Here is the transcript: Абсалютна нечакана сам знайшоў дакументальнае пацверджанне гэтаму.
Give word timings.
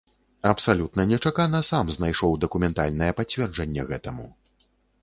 Абсалютна 0.51 1.05
нечакана 1.11 1.61
сам 1.69 1.91
знайшоў 1.99 2.35
дакументальнае 2.47 3.11
пацверджанне 3.21 3.81
гэтаму. 3.93 4.27